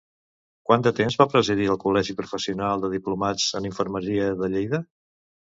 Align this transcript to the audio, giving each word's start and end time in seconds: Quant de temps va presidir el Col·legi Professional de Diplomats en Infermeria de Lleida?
Quant 0.69 0.85
de 0.87 0.93
temps 0.99 1.17
va 1.19 1.27
presidir 1.33 1.67
el 1.73 1.77
Col·legi 1.83 2.17
Professional 2.21 2.83
de 2.87 2.91
Diplomats 2.97 3.47
en 3.61 3.71
Infermeria 3.73 4.31
de 4.41 4.51
Lleida? 4.57 4.85